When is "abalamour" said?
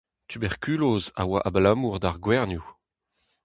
1.47-1.95